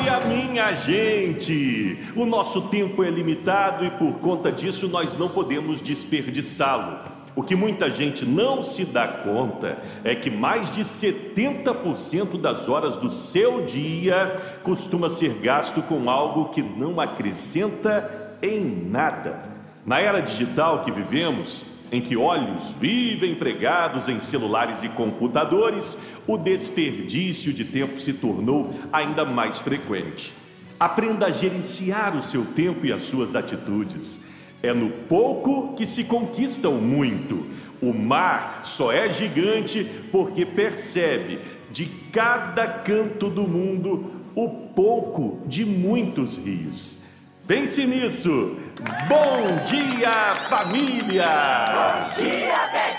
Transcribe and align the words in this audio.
Olha, 0.00 0.18
minha 0.20 0.72
gente! 0.72 1.98
O 2.16 2.24
nosso 2.24 2.62
tempo 2.62 3.04
é 3.04 3.10
limitado 3.10 3.84
e 3.84 3.90
por 3.90 4.14
conta 4.14 4.50
disso 4.50 4.88
nós 4.88 5.14
não 5.14 5.28
podemos 5.28 5.82
desperdiçá-lo. 5.82 7.00
O 7.36 7.42
que 7.42 7.54
muita 7.54 7.90
gente 7.90 8.24
não 8.24 8.62
se 8.62 8.86
dá 8.86 9.06
conta 9.06 9.76
é 10.02 10.14
que 10.14 10.30
mais 10.30 10.72
de 10.72 10.80
70% 10.80 12.40
das 12.40 12.66
horas 12.66 12.96
do 12.96 13.10
seu 13.10 13.66
dia 13.66 14.58
costuma 14.62 15.10
ser 15.10 15.34
gasto 15.34 15.82
com 15.82 16.08
algo 16.08 16.48
que 16.48 16.62
não 16.62 16.98
acrescenta 16.98 18.38
em 18.40 18.64
nada. 18.64 19.38
Na 19.84 20.00
era 20.00 20.20
digital 20.20 20.82
que 20.82 20.90
vivemos, 20.90 21.62
em 21.92 22.00
que 22.00 22.16
olhos 22.16 22.72
vivem 22.80 23.34
pregados 23.34 24.08
em 24.08 24.20
celulares 24.20 24.82
e 24.82 24.88
computadores, 24.88 25.98
o 26.26 26.36
desperdício 26.36 27.52
de 27.52 27.64
tempo 27.64 28.00
se 28.00 28.12
tornou 28.12 28.72
ainda 28.92 29.24
mais 29.24 29.58
frequente. 29.58 30.32
Aprenda 30.78 31.26
a 31.26 31.30
gerenciar 31.30 32.16
o 32.16 32.22
seu 32.22 32.44
tempo 32.44 32.86
e 32.86 32.92
as 32.92 33.04
suas 33.04 33.34
atitudes. 33.34 34.20
É 34.62 34.72
no 34.72 34.90
pouco 34.90 35.74
que 35.74 35.86
se 35.86 36.04
conquista 36.04 36.68
o 36.68 36.80
muito. 36.80 37.46
O 37.82 37.92
mar 37.92 38.60
só 38.62 38.92
é 38.92 39.10
gigante 39.10 39.86
porque 40.12 40.44
percebe 40.44 41.38
de 41.70 41.86
cada 42.12 42.66
canto 42.66 43.28
do 43.28 43.46
mundo 43.46 44.12
o 44.34 44.48
pouco 44.48 45.40
de 45.46 45.64
muitos 45.64 46.36
rios. 46.36 46.98
Pense 47.50 47.84
nisso. 47.84 48.56
Bom 49.08 49.64
dia, 49.64 50.36
família! 50.48 51.72
Bom 51.74 52.10
dia, 52.10 52.68
Betinho! 52.72 52.89